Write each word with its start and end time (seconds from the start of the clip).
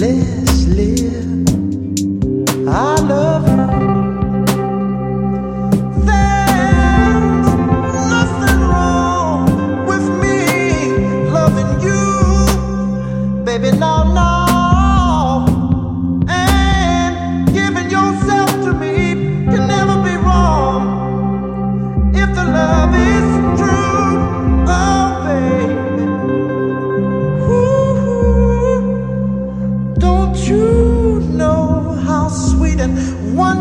Let's 0.00 0.64
get 0.66 1.17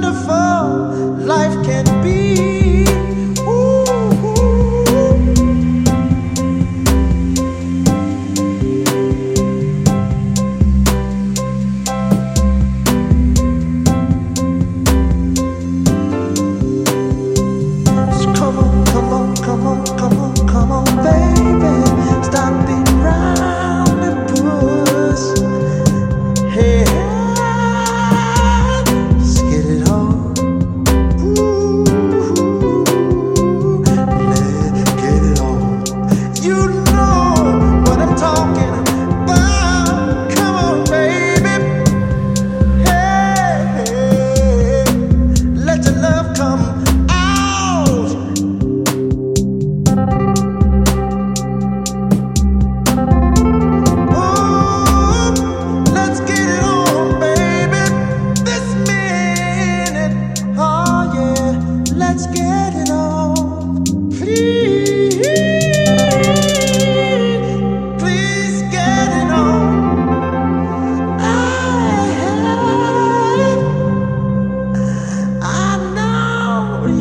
it 0.03 0.56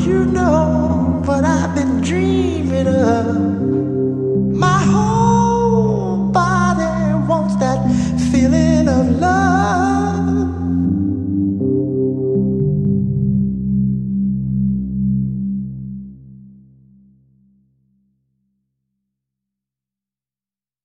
you 0.07 0.25
know 0.25 0.46